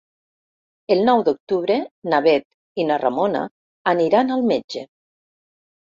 [0.95, 1.77] El nou d'octubre
[2.15, 3.45] na Bet i na Ramona
[3.97, 4.89] aniran al metge.